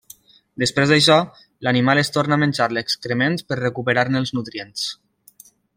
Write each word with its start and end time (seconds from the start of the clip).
Després 0.61 0.93
d'això, 0.93 1.17
l'animal 1.67 2.01
es 2.05 2.09
torna 2.15 2.39
a 2.39 2.41
menjar 2.47 2.69
l'excrement 2.77 3.39
per 3.51 3.61
recuperar-ne 3.63 4.27
nutrients. 4.41 4.91